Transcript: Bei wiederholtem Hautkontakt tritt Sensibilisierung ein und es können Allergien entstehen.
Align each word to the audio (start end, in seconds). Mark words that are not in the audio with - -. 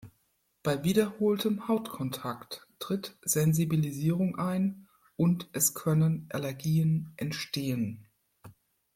Bei 0.63 0.83
wiederholtem 0.83 1.67
Hautkontakt 1.67 2.65
tritt 2.79 3.15
Sensibilisierung 3.21 4.35
ein 4.35 4.87
und 5.15 5.47
es 5.53 5.75
können 5.75 6.25
Allergien 6.31 7.13
entstehen. 7.17 8.07